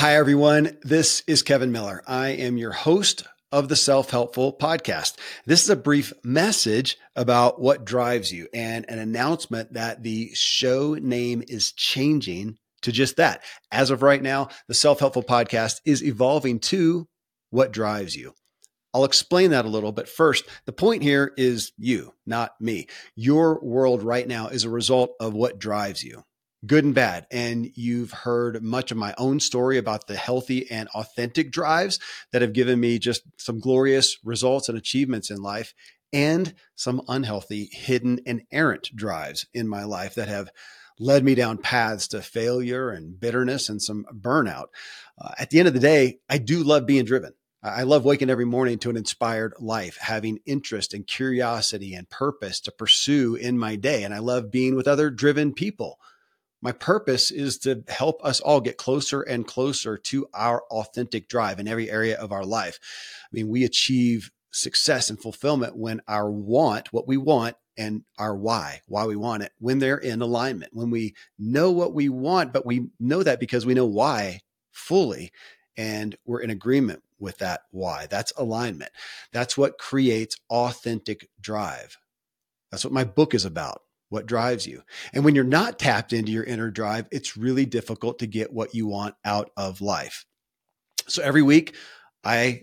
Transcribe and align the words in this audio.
Hi, 0.00 0.16
everyone. 0.16 0.78
This 0.80 1.22
is 1.26 1.42
Kevin 1.42 1.72
Miller. 1.72 2.02
I 2.06 2.28
am 2.28 2.56
your 2.56 2.72
host 2.72 3.24
of 3.52 3.68
the 3.68 3.76
Self 3.76 4.08
Helpful 4.08 4.56
Podcast. 4.56 5.18
This 5.44 5.62
is 5.62 5.68
a 5.68 5.76
brief 5.76 6.14
message 6.24 6.96
about 7.16 7.60
what 7.60 7.84
drives 7.84 8.32
you 8.32 8.48
and 8.54 8.88
an 8.88 8.98
announcement 8.98 9.74
that 9.74 10.02
the 10.02 10.30
show 10.32 10.94
name 10.94 11.42
is 11.46 11.72
changing 11.72 12.56
to 12.80 12.92
just 12.92 13.18
that. 13.18 13.44
As 13.70 13.90
of 13.90 14.02
right 14.02 14.22
now, 14.22 14.48
the 14.68 14.74
Self 14.74 15.00
Helpful 15.00 15.22
Podcast 15.22 15.82
is 15.84 16.02
evolving 16.02 16.60
to 16.60 17.06
what 17.50 17.70
drives 17.70 18.16
you. 18.16 18.32
I'll 18.94 19.04
explain 19.04 19.50
that 19.50 19.66
a 19.66 19.68
little, 19.68 19.92
but 19.92 20.08
first, 20.08 20.48
the 20.64 20.72
point 20.72 21.02
here 21.02 21.34
is 21.36 21.72
you, 21.76 22.14
not 22.24 22.52
me. 22.58 22.86
Your 23.16 23.62
world 23.62 24.02
right 24.02 24.26
now 24.26 24.46
is 24.46 24.64
a 24.64 24.70
result 24.70 25.10
of 25.20 25.34
what 25.34 25.58
drives 25.58 26.02
you 26.02 26.24
good 26.66 26.84
and 26.84 26.94
bad. 26.94 27.26
And 27.30 27.70
you've 27.74 28.12
heard 28.12 28.62
much 28.62 28.90
of 28.90 28.96
my 28.96 29.14
own 29.18 29.40
story 29.40 29.78
about 29.78 30.06
the 30.06 30.16
healthy 30.16 30.70
and 30.70 30.88
authentic 30.90 31.50
drives 31.50 31.98
that 32.32 32.42
have 32.42 32.52
given 32.52 32.78
me 32.78 32.98
just 32.98 33.22
some 33.38 33.60
glorious 33.60 34.18
results 34.24 34.68
and 34.68 34.76
achievements 34.76 35.30
in 35.30 35.42
life, 35.42 35.74
and 36.12 36.54
some 36.74 37.02
unhealthy, 37.08 37.68
hidden, 37.72 38.20
and 38.26 38.42
errant 38.50 38.90
drives 38.94 39.46
in 39.54 39.68
my 39.68 39.84
life 39.84 40.16
that 40.16 40.28
have 40.28 40.50
led 40.98 41.24
me 41.24 41.34
down 41.34 41.56
paths 41.56 42.08
to 42.08 42.20
failure 42.20 42.90
and 42.90 43.18
bitterness 43.18 43.68
and 43.68 43.80
some 43.80 44.04
burnout. 44.12 44.66
Uh, 45.18 45.30
at 45.38 45.50
the 45.50 45.58
end 45.58 45.68
of 45.68 45.74
the 45.74 45.80
day, 45.80 46.18
I 46.28 46.38
do 46.38 46.62
love 46.62 46.86
being 46.86 47.04
driven. 47.04 47.32
I 47.62 47.82
love 47.82 48.06
waking 48.06 48.30
every 48.30 48.46
morning 48.46 48.78
to 48.80 48.90
an 48.90 48.96
inspired 48.96 49.52
life, 49.60 49.98
having 50.00 50.40
interest 50.46 50.94
and 50.94 51.06
curiosity 51.06 51.94
and 51.94 52.08
purpose 52.08 52.58
to 52.60 52.72
pursue 52.72 53.34
in 53.34 53.58
my 53.58 53.76
day. 53.76 54.02
And 54.02 54.14
I 54.14 54.18
love 54.18 54.50
being 54.50 54.76
with 54.76 54.88
other 54.88 55.10
driven 55.10 55.52
people 55.52 55.98
my 56.62 56.72
purpose 56.72 57.30
is 57.30 57.58
to 57.58 57.84
help 57.88 58.24
us 58.24 58.40
all 58.40 58.60
get 58.60 58.76
closer 58.76 59.22
and 59.22 59.46
closer 59.46 59.96
to 59.96 60.26
our 60.34 60.62
authentic 60.70 61.28
drive 61.28 61.58
in 61.58 61.68
every 61.68 61.90
area 61.90 62.18
of 62.18 62.32
our 62.32 62.44
life. 62.44 62.78
I 63.24 63.28
mean, 63.32 63.48
we 63.48 63.64
achieve 63.64 64.30
success 64.50 65.10
and 65.10 65.20
fulfillment 65.20 65.76
when 65.76 66.00
our 66.08 66.30
want, 66.30 66.92
what 66.92 67.06
we 67.06 67.16
want, 67.16 67.56
and 67.78 68.02
our 68.18 68.36
why, 68.36 68.82
why 68.86 69.06
we 69.06 69.16
want 69.16 69.42
it, 69.42 69.52
when 69.58 69.78
they're 69.78 69.96
in 69.96 70.20
alignment, 70.20 70.74
when 70.74 70.90
we 70.90 71.14
know 71.38 71.70
what 71.70 71.94
we 71.94 72.08
want, 72.08 72.52
but 72.52 72.66
we 72.66 72.88
know 72.98 73.22
that 73.22 73.40
because 73.40 73.64
we 73.64 73.74
know 73.74 73.86
why 73.86 74.40
fully 74.70 75.30
and 75.76 76.16
we're 76.26 76.40
in 76.40 76.50
agreement 76.50 77.02
with 77.18 77.38
that 77.38 77.62
why. 77.70 78.06
That's 78.06 78.32
alignment. 78.36 78.90
That's 79.32 79.56
what 79.56 79.78
creates 79.78 80.36
authentic 80.50 81.30
drive. 81.40 81.96
That's 82.70 82.84
what 82.84 82.92
my 82.92 83.04
book 83.04 83.34
is 83.34 83.44
about 83.44 83.82
what 84.10 84.26
drives 84.26 84.66
you. 84.66 84.82
And 85.14 85.24
when 85.24 85.34
you're 85.34 85.44
not 85.44 85.78
tapped 85.78 86.12
into 86.12 86.32
your 86.32 86.44
inner 86.44 86.70
drive, 86.70 87.06
it's 87.10 87.36
really 87.36 87.64
difficult 87.64 88.18
to 88.18 88.26
get 88.26 88.52
what 88.52 88.74
you 88.74 88.86
want 88.86 89.14
out 89.24 89.50
of 89.56 89.80
life. 89.80 90.26
So 91.08 91.22
every 91.22 91.42
week, 91.42 91.74
I 92.22 92.62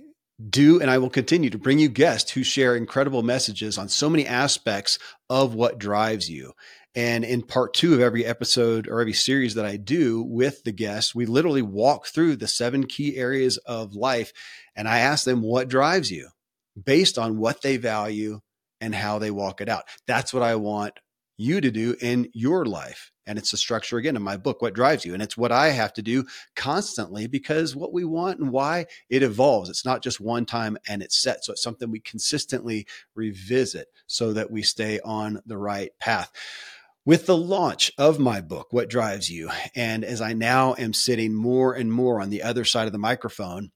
do 0.50 0.80
and 0.80 0.92
I 0.92 1.00
will 1.00 1.09
continue 1.09 1.50
to 1.50 1.58
bring 1.58 1.80
you 1.80 1.90
guests 1.90 2.31
who 2.31 2.44
share 2.44 2.75
incredible 2.75 3.23
messages 3.23 3.78
on 3.78 3.90
so 3.90 4.09
many 4.09 4.28
aspects 4.28 5.00
of 5.30 5.56
what 5.56 5.80
drives 5.80 6.30
you. 6.30 6.53
And 6.94 7.23
in 7.23 7.42
part 7.42 7.73
two 7.73 7.94
of 7.94 8.00
every 8.00 8.25
episode 8.25 8.88
or 8.88 9.00
every 9.00 9.14
series 9.14 9.56
that 9.56 9.66
I 9.66 9.78
do 9.78 10.22
with 10.22 10.64
the 10.64 10.72
guests, 10.72 11.16
we 11.16 11.25
literally 11.25 11.62
walk 11.62 12.08
through 12.08 12.36
the 12.36 12.48
seven 12.48 12.86
key 12.86 13.18
areas 13.18 13.58
of 13.58 13.94
life 13.94 14.31
and 14.75 14.88
I 14.88 15.00
ask 15.00 15.25
them 15.25 15.42
what 15.42 15.70
drives 15.70 16.12
you 16.12 16.30
based 16.81 17.18
on 17.18 17.38
what 17.38 17.62
they 17.62 17.78
value 17.78 18.42
and 18.80 18.94
how 18.94 19.18
they 19.18 19.31
walk 19.31 19.62
it 19.62 19.70
out. 19.70 19.84
That's 20.08 20.34
what 20.34 20.44
I 20.44 20.56
want 20.56 21.00
you 21.38 21.61
to 21.61 21.71
do 21.71 21.95
in 22.02 22.30
your 22.33 22.66
life. 22.66 23.11
And 23.25 23.38
it's 23.38 23.52
the 23.52 23.57
structure 23.57 23.97
again 23.97 24.16
in 24.16 24.21
my 24.21 24.38
book, 24.38 24.61
What 24.61 24.73
Drives 24.73 25.05
You. 25.05 25.13
And 25.13 25.21
it's 25.21 25.38
what 25.38 25.52
I 25.52 25.69
have 25.69 25.94
to 25.94 26.02
do 26.02 26.25
constantly 26.55 27.27
because 27.27 27.75
what 27.75 27.94
we 27.94 28.03
want 28.03 28.39
and 28.39 28.52
why 28.52 28.88
it 29.09 29.21
evolves. 29.21 29.69
It's 29.69 29.85
not 29.85 30.02
just 30.02 30.19
one 30.19 30.45
time 30.45 30.77
and 30.88 31.02
it's 31.02 31.21
set. 31.21 31.44
So 31.44 31.53
it's 31.53 31.61
something 31.61 31.91
we 31.91 31.99
consistently 31.99 32.88
revisit 33.16 33.88
so 34.07 34.33
that 34.33 34.49
we 34.49 34.63
stay 34.63 34.99
on 35.02 35.41
the 35.45 35.57
right 35.57 35.91
path. 36.00 36.31
With 37.06 37.25
the 37.25 37.38
launch 37.38 37.91
of 37.97 38.19
my 38.19 38.41
book, 38.41 38.67
What 38.72 38.89
Drives 38.89 39.29
You, 39.29 39.50
and 39.75 40.03
as 40.03 40.19
I 40.19 40.33
now 40.33 40.75
am 40.78 40.91
sitting 40.91 41.33
more 41.33 41.73
and 41.73 41.91
more 41.91 42.19
on 42.19 42.29
the 42.29 42.44
other 42.44 42.66
side 42.66 42.85
of 42.85 42.91
the 42.91 42.97
microphone, 42.97 43.72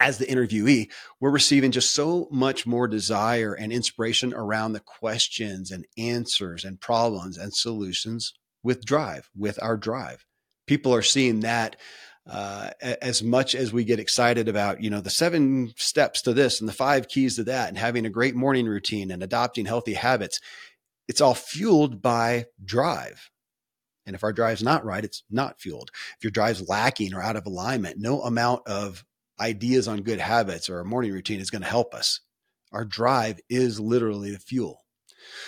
as 0.00 0.18
the 0.18 0.26
interviewee, 0.26 0.90
we're 1.20 1.30
receiving 1.30 1.70
just 1.70 1.92
so 1.92 2.28
much 2.30 2.66
more 2.66 2.86
desire 2.86 3.54
and 3.54 3.72
inspiration 3.72 4.32
around 4.32 4.72
the 4.72 4.80
questions 4.80 5.70
and 5.70 5.86
answers 5.96 6.64
and 6.64 6.80
problems 6.80 7.36
and 7.36 7.52
solutions 7.54 8.32
with 8.62 8.84
drive, 8.84 9.28
with 9.36 9.60
our 9.62 9.76
drive. 9.76 10.24
People 10.66 10.94
are 10.94 11.02
seeing 11.02 11.40
that 11.40 11.76
uh, 12.28 12.70
as 12.82 13.22
much 13.22 13.54
as 13.54 13.72
we 13.72 13.84
get 13.84 13.98
excited 13.98 14.48
about, 14.48 14.82
you 14.82 14.90
know, 14.90 15.00
the 15.00 15.10
seven 15.10 15.72
steps 15.76 16.22
to 16.22 16.34
this 16.34 16.60
and 16.60 16.68
the 16.68 16.74
five 16.74 17.08
keys 17.08 17.36
to 17.36 17.44
that 17.44 17.68
and 17.68 17.78
having 17.78 18.04
a 18.04 18.10
great 18.10 18.34
morning 18.34 18.66
routine 18.66 19.10
and 19.10 19.22
adopting 19.22 19.64
healthy 19.64 19.94
habits. 19.94 20.38
It's 21.08 21.22
all 21.22 21.34
fueled 21.34 22.02
by 22.02 22.46
drive. 22.62 23.30
And 24.04 24.14
if 24.14 24.22
our 24.22 24.32
drive's 24.32 24.62
not 24.62 24.84
right, 24.84 25.04
it's 25.04 25.22
not 25.30 25.60
fueled. 25.60 25.90
If 26.16 26.24
your 26.24 26.30
drive's 26.30 26.68
lacking 26.68 27.14
or 27.14 27.22
out 27.22 27.36
of 27.36 27.46
alignment, 27.46 27.96
no 27.98 28.20
amount 28.22 28.66
of 28.66 29.04
ideas 29.40 29.88
on 29.88 30.02
good 30.02 30.20
habits 30.20 30.68
or 30.68 30.80
a 30.80 30.84
morning 30.84 31.12
routine 31.12 31.40
is 31.40 31.50
going 31.50 31.62
to 31.62 31.68
help 31.68 31.94
us. 31.94 32.20
Our 32.72 32.84
drive 32.84 33.40
is 33.48 33.80
literally 33.80 34.30
the 34.30 34.38
fuel. 34.38 34.84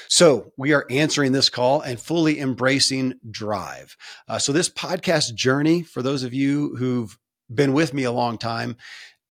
So 0.08 0.52
we 0.56 0.72
are 0.72 0.86
answering 0.90 1.32
this 1.32 1.48
call 1.48 1.80
and 1.80 2.00
fully 2.00 2.40
embracing 2.40 3.14
drive. 3.30 3.96
Uh, 4.28 4.38
so 4.38 4.52
this 4.52 4.68
podcast 4.68 5.34
journey, 5.34 5.82
for 5.82 6.02
those 6.02 6.22
of 6.22 6.34
you 6.34 6.76
who've 6.76 7.16
been 7.52 7.72
with 7.72 7.94
me 7.94 8.04
a 8.04 8.12
long 8.12 8.38
time, 8.38 8.76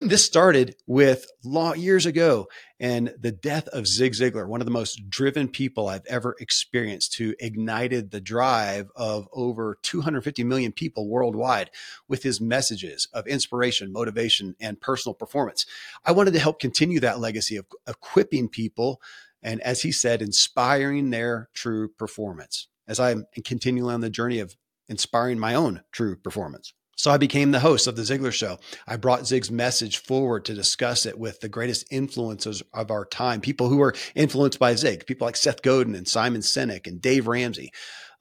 this 0.01 0.25
started 0.25 0.75
with 0.87 1.27
law 1.43 1.73
years 1.73 2.07
ago 2.07 2.47
and 2.79 3.13
the 3.19 3.31
death 3.31 3.67
of 3.67 3.85
Zig 3.85 4.13
Ziglar, 4.13 4.47
one 4.47 4.59
of 4.59 4.65
the 4.65 4.71
most 4.71 5.09
driven 5.09 5.47
people 5.47 5.87
I've 5.87 6.05
ever 6.07 6.35
experienced, 6.39 7.17
who 7.17 7.35
ignited 7.39 8.09
the 8.09 8.19
drive 8.19 8.89
of 8.95 9.27
over 9.31 9.77
250 9.83 10.43
million 10.43 10.71
people 10.71 11.07
worldwide 11.07 11.69
with 12.07 12.23
his 12.23 12.41
messages 12.41 13.07
of 13.13 13.27
inspiration, 13.27 13.93
motivation, 13.93 14.55
and 14.59 14.81
personal 14.81 15.13
performance. 15.13 15.67
I 16.03 16.13
wanted 16.13 16.33
to 16.33 16.39
help 16.39 16.59
continue 16.59 16.99
that 17.01 17.19
legacy 17.19 17.55
of 17.55 17.67
equipping 17.87 18.49
people 18.49 18.99
and, 19.43 19.61
as 19.61 19.83
he 19.83 19.91
said, 19.91 20.23
inspiring 20.23 21.11
their 21.11 21.49
true 21.53 21.87
performance 21.87 22.67
as 22.87 22.99
I'm 22.99 23.25
continuing 23.45 23.93
on 23.93 24.01
the 24.01 24.09
journey 24.09 24.39
of 24.39 24.55
inspiring 24.89 25.39
my 25.39 25.53
own 25.53 25.81
true 25.91 26.15
performance. 26.17 26.73
So 26.97 27.09
I 27.09 27.17
became 27.17 27.51
the 27.51 27.59
host 27.61 27.87
of 27.87 27.95
The 27.95 28.03
Ziglar 28.03 28.33
Show. 28.33 28.59
I 28.85 28.97
brought 28.97 29.25
Zig's 29.25 29.49
message 29.49 29.97
forward 29.97 30.45
to 30.45 30.53
discuss 30.53 31.05
it 31.05 31.17
with 31.17 31.39
the 31.39 31.49
greatest 31.49 31.89
influencers 31.89 32.61
of 32.73 32.91
our 32.91 33.05
time, 33.05 33.41
people 33.41 33.69
who 33.69 33.77
were 33.77 33.95
influenced 34.13 34.59
by 34.59 34.75
Zig, 34.75 35.05
people 35.05 35.25
like 35.25 35.37
Seth 35.37 35.61
Godin 35.61 35.95
and 35.95 36.07
Simon 36.07 36.41
Sinek 36.41 36.87
and 36.87 37.01
Dave 37.01 37.27
Ramsey. 37.27 37.71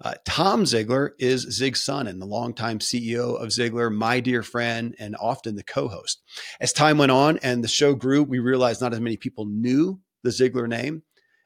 Uh, 0.02 0.14
Tom 0.24 0.64
Ziglar 0.64 1.10
is 1.18 1.42
Zig's 1.42 1.82
son 1.82 2.06
and 2.06 2.22
the 2.22 2.26
longtime 2.26 2.78
CEO 2.78 3.38
of 3.38 3.48
Ziglar, 3.48 3.94
my 3.94 4.20
dear 4.20 4.42
friend, 4.42 4.94
and 4.98 5.14
often 5.20 5.56
the 5.56 5.62
co 5.62 5.88
host. 5.88 6.22
As 6.58 6.72
time 6.72 6.96
went 6.96 7.12
on 7.12 7.38
and 7.42 7.62
the 7.62 7.68
show 7.68 7.94
grew, 7.94 8.22
we 8.22 8.38
realized 8.38 8.80
not 8.80 8.94
as 8.94 9.00
many 9.00 9.18
people 9.18 9.44
knew 9.44 10.00
the 10.22 10.30
Ziglar 10.30 10.68
name. 10.68 11.02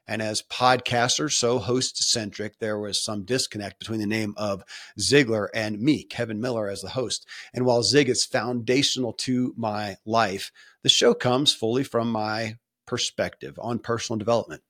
And 0.06 0.20
as 0.20 0.42
podcasters, 0.42 1.32
so 1.32 1.59
host 1.59 2.03
centric, 2.03 2.59
there 2.59 2.78
was 2.78 3.03
some 3.03 3.25
disconnect 3.25 3.78
between 3.78 4.00
the 4.00 4.06
name 4.06 4.34
of 4.37 4.62
Ziglar 4.98 5.48
and 5.54 5.81
me, 5.81 6.04
Kevin 6.04 6.41
Miller, 6.41 6.69
as 6.69 6.82
the 6.82 6.91
host. 6.91 7.26
And 7.53 7.65
while 7.65 7.82
Zig 7.82 8.09
is 8.09 8.25
foundational 8.25 9.12
to 9.15 9.54
my 9.56 9.97
life, 10.04 10.53
the 10.82 10.88
show 10.88 11.15
comes 11.15 11.54
fully 11.54 11.84
from 11.84 12.10
my 12.10 12.56
perspective 12.87 13.59
on 13.60 13.78
personal 13.78 14.19
development. 14.19 14.62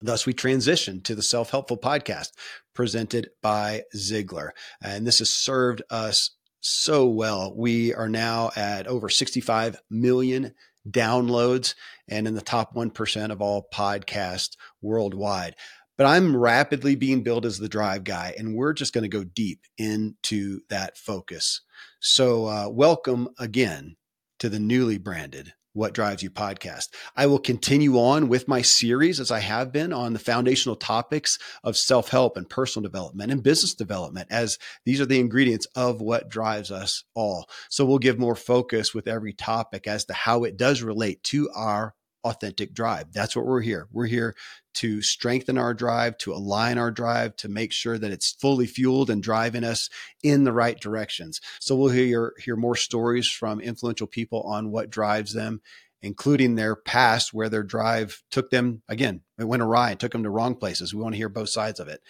Thus, 0.00 0.26
we 0.26 0.34
transitioned 0.34 1.04
to 1.04 1.14
the 1.14 1.22
self 1.22 1.50
helpful 1.50 1.78
podcast 1.78 2.28
presented 2.74 3.30
by 3.42 3.84
Ziglar. 3.96 4.50
And 4.82 5.06
this 5.06 5.20
has 5.20 5.30
served 5.30 5.82
us 5.90 6.30
so 6.60 7.06
well. 7.06 7.54
We 7.56 7.94
are 7.94 8.08
now 8.08 8.50
at 8.56 8.86
over 8.86 9.08
65 9.08 9.80
million 9.90 10.54
downloads 10.88 11.74
and 12.08 12.26
in 12.26 12.34
the 12.34 12.40
top 12.40 12.74
1% 12.74 13.30
of 13.30 13.40
all 13.40 13.68
podcasts 13.72 14.56
worldwide. 14.82 15.54
But 15.96 16.06
I'm 16.06 16.36
rapidly 16.36 16.96
being 16.96 17.22
built 17.22 17.44
as 17.44 17.58
the 17.58 17.68
drive 17.68 18.02
guy, 18.04 18.34
and 18.36 18.56
we're 18.56 18.72
just 18.72 18.92
going 18.92 19.02
to 19.02 19.08
go 19.08 19.22
deep 19.22 19.60
into 19.78 20.60
that 20.68 20.98
focus. 20.98 21.60
So, 22.00 22.46
uh, 22.46 22.68
welcome 22.68 23.28
again 23.38 23.96
to 24.40 24.48
the 24.48 24.58
newly 24.58 24.98
branded 24.98 25.54
what 25.74 25.92
Drives 25.92 26.22
You 26.22 26.30
podcast. 26.30 26.88
I 27.14 27.26
will 27.26 27.38
continue 27.38 27.98
on 27.98 28.28
with 28.28 28.48
my 28.48 28.62
series 28.62 29.20
as 29.20 29.30
I 29.30 29.40
have 29.40 29.72
been 29.72 29.92
on 29.92 30.14
the 30.14 30.18
foundational 30.18 30.76
topics 30.76 31.38
of 31.62 31.76
self 31.76 32.08
help 32.08 32.36
and 32.38 32.48
personal 32.48 32.88
development 32.88 33.30
and 33.30 33.42
business 33.42 33.74
development, 33.74 34.28
as 34.30 34.58
these 34.86 35.00
are 35.00 35.06
the 35.06 35.20
ingredients 35.20 35.66
of 35.76 36.00
what 36.00 36.30
drives 36.30 36.70
us 36.70 37.04
all. 37.14 37.48
So 37.68 37.84
we'll 37.84 37.98
give 37.98 38.18
more 38.18 38.36
focus 38.36 38.94
with 38.94 39.06
every 39.06 39.34
topic 39.34 39.86
as 39.86 40.06
to 40.06 40.14
how 40.14 40.44
it 40.44 40.56
does 40.56 40.82
relate 40.82 41.22
to 41.24 41.50
our 41.54 41.94
authentic 42.24 42.74
drive. 42.74 43.12
That's 43.12 43.36
what 43.36 43.46
we're 43.46 43.60
here. 43.60 43.86
We're 43.92 44.06
here 44.06 44.34
to 44.74 45.02
strengthen 45.02 45.56
our 45.56 45.74
drive, 45.74 46.18
to 46.18 46.32
align 46.32 46.78
our 46.78 46.90
drive, 46.90 47.36
to 47.36 47.48
make 47.48 47.72
sure 47.72 47.98
that 47.98 48.10
it's 48.10 48.32
fully 48.32 48.66
fueled 48.66 49.10
and 49.10 49.22
driving 49.22 49.62
us 49.62 49.88
in 50.22 50.44
the 50.44 50.52
right 50.52 50.78
directions. 50.80 51.40
So 51.60 51.76
we'll 51.76 51.92
hear 51.92 52.32
hear 52.42 52.56
more 52.56 52.76
stories 52.76 53.28
from 53.28 53.60
influential 53.60 54.06
people 54.06 54.42
on 54.42 54.70
what 54.70 54.90
drives 54.90 55.32
them, 55.34 55.60
including 56.02 56.54
their 56.54 56.74
past 56.74 57.32
where 57.32 57.48
their 57.48 57.62
drive 57.62 58.22
took 58.30 58.50
them 58.50 58.82
again, 58.88 59.20
it 59.38 59.44
went 59.44 59.62
awry 59.62 59.90
and 59.90 60.00
took 60.00 60.12
them 60.12 60.22
to 60.24 60.30
wrong 60.30 60.54
places. 60.54 60.94
We 60.94 61.02
want 61.02 61.14
to 61.14 61.18
hear 61.18 61.28
both 61.28 61.50
sides 61.50 61.80
of 61.80 61.88
it. 61.88 62.00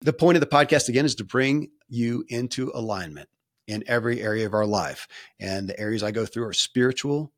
The 0.00 0.12
point 0.12 0.36
of 0.36 0.40
the 0.40 0.46
podcast 0.46 0.88
again 0.88 1.04
is 1.04 1.16
to 1.16 1.24
bring 1.24 1.70
you 1.88 2.24
into 2.28 2.70
alignment 2.74 3.28
in 3.66 3.84
every 3.86 4.22
area 4.22 4.46
of 4.46 4.54
our 4.54 4.66
life. 4.66 5.08
And 5.38 5.68
the 5.68 5.78
areas 5.78 6.02
I 6.02 6.10
go 6.10 6.24
through 6.24 6.46
are 6.46 6.52
spiritual, 6.52 7.32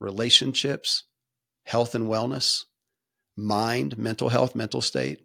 relationships, 0.00 1.04
health 1.64 1.94
and 1.94 2.08
wellness, 2.08 2.64
mind, 3.36 3.98
mental 3.98 4.28
health, 4.28 4.54
mental 4.54 4.80
state, 4.80 5.20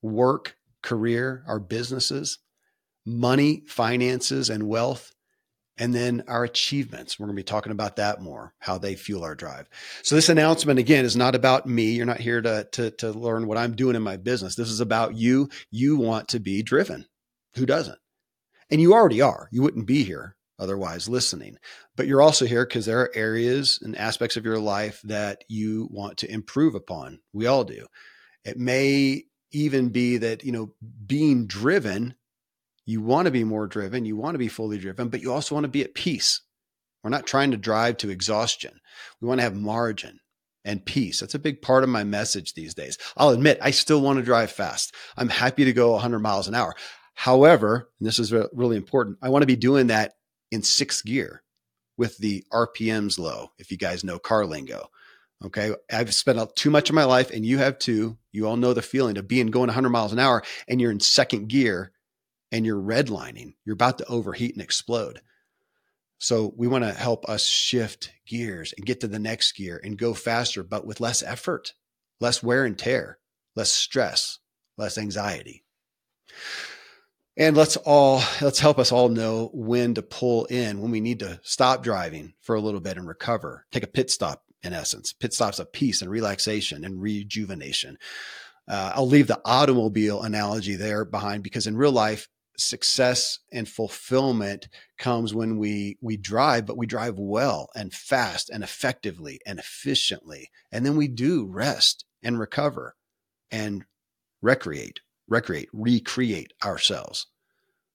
work, 0.00 0.56
career, 0.82 1.44
our 1.46 1.60
businesses, 1.60 2.38
money, 3.06 3.62
finances, 3.66 4.50
and 4.50 4.68
wealth, 4.68 5.12
and 5.78 5.94
then 5.94 6.22
our 6.28 6.44
achievements. 6.44 7.18
We're 7.18 7.26
going 7.26 7.36
to 7.36 7.40
be 7.40 7.44
talking 7.44 7.72
about 7.72 7.96
that 7.96 8.20
more, 8.20 8.52
how 8.58 8.78
they 8.78 8.94
fuel 8.94 9.24
our 9.24 9.34
drive. 9.34 9.68
So 10.02 10.14
this 10.14 10.28
announcement 10.28 10.78
again 10.78 11.04
is 11.04 11.16
not 11.16 11.34
about 11.34 11.66
me. 11.66 11.92
You're 11.92 12.06
not 12.06 12.20
here 12.20 12.42
to, 12.42 12.68
to, 12.72 12.90
to 12.92 13.10
learn 13.10 13.46
what 13.46 13.58
I'm 13.58 13.74
doing 13.74 13.96
in 13.96 14.02
my 14.02 14.16
business. 14.16 14.54
This 14.54 14.68
is 14.68 14.80
about 14.80 15.14
you. 15.14 15.48
You 15.70 15.96
want 15.96 16.28
to 16.28 16.40
be 16.40 16.62
driven. 16.62 17.06
Who 17.54 17.66
doesn't? 17.66 17.98
And 18.70 18.80
you 18.80 18.92
already 18.94 19.20
are. 19.20 19.48
You 19.50 19.62
wouldn't 19.62 19.86
be 19.86 20.04
here 20.04 20.36
otherwise 20.58 21.08
listening. 21.08 21.56
But 21.96 22.06
you're 22.06 22.22
also 22.22 22.46
here 22.46 22.64
because 22.64 22.86
there 22.86 23.00
are 23.00 23.10
areas 23.14 23.78
and 23.82 23.96
aspects 23.96 24.36
of 24.36 24.44
your 24.44 24.58
life 24.58 25.00
that 25.04 25.44
you 25.48 25.88
want 25.90 26.18
to 26.18 26.30
improve 26.30 26.74
upon. 26.74 27.20
We 27.32 27.46
all 27.46 27.64
do. 27.64 27.86
It 28.44 28.58
may 28.58 29.24
even 29.52 29.90
be 29.90 30.16
that, 30.18 30.44
you 30.44 30.52
know, 30.52 30.74
being 31.06 31.46
driven, 31.46 32.14
you 32.86 33.00
want 33.00 33.26
to 33.26 33.30
be 33.30 33.44
more 33.44 33.66
driven, 33.66 34.04
you 34.04 34.16
want 34.16 34.34
to 34.34 34.38
be 34.38 34.48
fully 34.48 34.78
driven, 34.78 35.08
but 35.08 35.22
you 35.22 35.32
also 35.32 35.54
want 35.54 35.64
to 35.64 35.68
be 35.68 35.82
at 35.82 35.94
peace. 35.94 36.40
We're 37.04 37.10
not 37.10 37.26
trying 37.26 37.50
to 37.50 37.56
drive 37.56 37.98
to 37.98 38.10
exhaustion. 38.10 38.78
We 39.20 39.28
want 39.28 39.38
to 39.38 39.44
have 39.44 39.54
margin 39.54 40.20
and 40.64 40.86
peace. 40.86 41.20
That's 41.20 41.34
a 41.34 41.40
big 41.40 41.60
part 41.60 41.82
of 41.82 41.88
my 41.88 42.04
message 42.04 42.54
these 42.54 42.74
days. 42.74 42.96
I'll 43.16 43.30
admit, 43.30 43.58
I 43.60 43.72
still 43.72 44.00
want 44.00 44.18
to 44.18 44.24
drive 44.24 44.52
fast. 44.52 44.94
I'm 45.16 45.28
happy 45.28 45.64
to 45.64 45.72
go 45.72 45.92
100 45.92 46.20
miles 46.20 46.46
an 46.46 46.54
hour. 46.54 46.74
However, 47.14 47.90
and 47.98 48.06
this 48.06 48.18
is 48.18 48.32
really 48.52 48.76
important, 48.76 49.18
I 49.20 49.28
want 49.28 49.42
to 49.42 49.46
be 49.46 49.56
doing 49.56 49.88
that 49.88 50.12
in 50.52 50.62
sixth 50.62 51.04
gear 51.04 51.42
with 51.96 52.18
the 52.18 52.44
RPMs 52.52 53.18
low, 53.18 53.50
if 53.58 53.72
you 53.72 53.76
guys 53.76 54.04
know 54.04 54.18
car 54.18 54.46
lingo. 54.46 54.88
Okay. 55.44 55.74
I've 55.92 56.14
spent 56.14 56.54
too 56.54 56.70
much 56.70 56.88
of 56.88 56.94
my 56.94 57.04
life, 57.04 57.30
and 57.30 57.44
you 57.44 57.58
have 57.58 57.78
too. 57.78 58.16
You 58.30 58.46
all 58.46 58.56
know 58.56 58.74
the 58.74 58.82
feeling 58.82 59.18
of 59.18 59.26
being 59.26 59.48
going 59.48 59.66
100 59.66 59.90
miles 59.90 60.12
an 60.12 60.18
hour 60.18 60.42
and 60.68 60.80
you're 60.80 60.90
in 60.90 61.00
second 61.00 61.48
gear 61.48 61.92
and 62.50 62.64
you're 62.64 62.80
redlining. 62.80 63.54
You're 63.64 63.74
about 63.74 63.98
to 63.98 64.06
overheat 64.06 64.54
and 64.54 64.62
explode. 64.62 65.20
So 66.18 66.54
we 66.56 66.68
want 66.68 66.84
to 66.84 66.92
help 66.92 67.28
us 67.28 67.44
shift 67.44 68.12
gears 68.26 68.72
and 68.76 68.86
get 68.86 69.00
to 69.00 69.08
the 69.08 69.18
next 69.18 69.52
gear 69.52 69.80
and 69.82 69.98
go 69.98 70.14
faster, 70.14 70.62
but 70.62 70.86
with 70.86 71.00
less 71.00 71.22
effort, 71.22 71.74
less 72.20 72.42
wear 72.42 72.64
and 72.64 72.78
tear, 72.78 73.18
less 73.56 73.70
stress, 73.70 74.38
less 74.78 74.96
anxiety. 74.96 75.64
And 77.36 77.56
let's 77.56 77.76
all 77.78 78.22
let's 78.42 78.58
help 78.58 78.78
us 78.78 78.92
all 78.92 79.08
know 79.08 79.50
when 79.54 79.94
to 79.94 80.02
pull 80.02 80.44
in, 80.46 80.80
when 80.80 80.90
we 80.90 81.00
need 81.00 81.20
to 81.20 81.40
stop 81.42 81.82
driving 81.82 82.34
for 82.40 82.54
a 82.54 82.60
little 82.60 82.80
bit 82.80 82.98
and 82.98 83.08
recover. 83.08 83.66
Take 83.72 83.84
a 83.84 83.88
pit 83.88 84.10
stop, 84.10 84.44
in 84.62 84.74
essence. 84.74 85.12
Pit 85.14 85.32
stops 85.32 85.58
of 85.58 85.72
peace 85.72 86.02
and 86.02 86.10
relaxation 86.10 86.84
and 86.84 87.00
rejuvenation. 87.00 87.96
Uh, 88.68 88.92
I'll 88.94 89.08
leave 89.08 89.26
the 89.28 89.40
automobile 89.44 90.22
analogy 90.22 90.76
there 90.76 91.04
behind 91.04 91.42
because 91.42 91.66
in 91.66 91.76
real 91.76 91.90
life, 91.90 92.28
success 92.58 93.38
and 93.50 93.66
fulfillment 93.66 94.68
comes 94.98 95.34
when 95.34 95.56
we 95.56 95.96
we 96.02 96.18
drive, 96.18 96.66
but 96.66 96.76
we 96.76 96.86
drive 96.86 97.18
well 97.18 97.70
and 97.74 97.94
fast 97.94 98.50
and 98.50 98.62
effectively 98.62 99.40
and 99.46 99.58
efficiently, 99.58 100.50
and 100.70 100.84
then 100.84 100.96
we 100.96 101.08
do 101.08 101.46
rest 101.46 102.04
and 102.22 102.38
recover 102.38 102.94
and 103.50 103.84
recreate 104.42 105.00
recreate, 105.32 105.70
recreate 105.72 106.52
ourselves. 106.64 107.26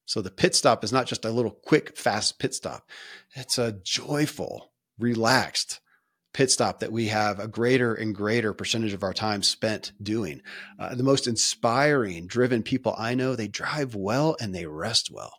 So 0.06 0.22
the 0.22 0.32
pit 0.32 0.56
stop 0.56 0.84
is 0.84 0.94
not 0.94 1.06
just 1.06 1.26
a 1.26 1.32
little 1.32 1.52
quick, 1.52 1.98
fast 1.98 2.40
pit 2.40 2.54
stop. 2.54 2.90
It's 3.36 3.58
a 3.58 3.74
joyful, 3.84 4.72
relaxed 4.98 5.82
pit 6.34 6.50
stop 6.52 6.80
that 6.80 6.92
we 6.92 7.08
have 7.08 7.40
a 7.40 7.48
greater 7.48 7.94
and 7.94 8.16
greater 8.16 8.54
percentage 8.54 8.94
of 8.94 9.04
our 9.04 9.14
time 9.14 9.44
spent 9.44 9.92
doing. 10.02 10.42
Uh, 10.80 10.96
the 10.96 11.04
most 11.04 11.28
inspiring, 11.28 12.28
driven 12.28 12.64
people 12.64 12.96
I 12.98 13.16
know, 13.16 13.36
they 13.36 13.48
drive 13.48 13.96
well 13.96 14.36
and 14.40 14.54
they 14.54 14.66
rest 14.66 15.10
well. 15.12 15.34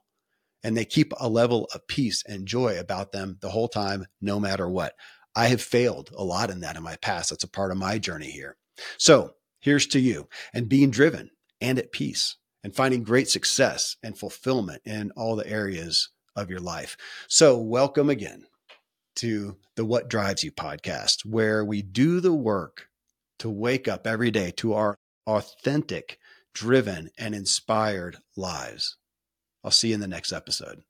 And 0.62 0.76
they 0.76 0.84
keep 0.84 1.12
a 1.18 1.28
level 1.28 1.68
of 1.72 1.86
peace 1.86 2.22
and 2.26 2.46
joy 2.46 2.78
about 2.78 3.12
them 3.12 3.38
the 3.40 3.50
whole 3.50 3.68
time, 3.68 4.06
no 4.20 4.40
matter 4.40 4.68
what. 4.68 4.94
I 5.34 5.46
have 5.46 5.62
failed 5.62 6.10
a 6.16 6.24
lot 6.24 6.50
in 6.50 6.60
that 6.60 6.76
in 6.76 6.82
my 6.82 6.96
past. 6.96 7.30
That's 7.30 7.44
a 7.44 7.48
part 7.48 7.70
of 7.70 7.78
my 7.78 7.98
journey 7.98 8.30
here. 8.30 8.56
So 8.98 9.34
here's 9.60 9.86
to 9.88 10.00
you 10.00 10.28
and 10.52 10.68
being 10.68 10.90
driven 10.90 11.30
and 11.60 11.78
at 11.78 11.92
peace 11.92 12.36
and 12.62 12.74
finding 12.74 13.02
great 13.02 13.28
success 13.28 13.96
and 14.02 14.18
fulfillment 14.18 14.82
in 14.84 15.10
all 15.12 15.36
the 15.36 15.48
areas 15.48 16.10
of 16.36 16.50
your 16.50 16.60
life. 16.60 16.96
So, 17.28 17.58
welcome 17.58 18.10
again 18.10 18.46
to 19.16 19.56
the 19.76 19.84
What 19.84 20.08
Drives 20.08 20.44
You 20.44 20.52
podcast, 20.52 21.24
where 21.24 21.64
we 21.64 21.82
do 21.82 22.20
the 22.20 22.32
work 22.32 22.88
to 23.40 23.50
wake 23.50 23.88
up 23.88 24.06
every 24.06 24.30
day 24.30 24.52
to 24.56 24.74
our 24.74 24.96
authentic, 25.26 26.18
driven, 26.54 27.10
and 27.18 27.34
inspired 27.34 28.18
lives. 28.36 28.96
I'll 29.64 29.70
see 29.70 29.88
you 29.88 29.94
in 29.94 30.00
the 30.00 30.06
next 30.06 30.32
episode. 30.32 30.82